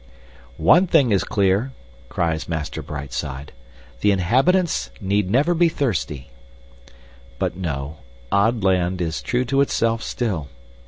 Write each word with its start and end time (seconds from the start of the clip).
"One 0.57 0.87
thing 0.87 1.11
is 1.11 1.23
clear," 1.23 1.73
cries 2.09 2.49
Master 2.49 2.81
Brightside, 2.81 3.49
"the 3.99 4.09
inhabitants 4.11 4.89
need 4.99 5.29
never 5.29 5.53
be 5.53 5.69
thirsty." 5.69 6.31
But 7.37 7.55
no, 7.55 7.97
Odd 8.31 8.63
land 8.63 8.99
is 8.99 9.21
true 9.21 9.45
to 9.45 9.61
itself 9.61 10.01
still. 10.01 10.49